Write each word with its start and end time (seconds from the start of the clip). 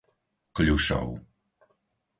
Kľušov 0.55 1.05